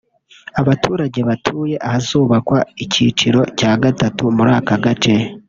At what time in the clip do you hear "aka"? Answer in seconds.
4.59-4.77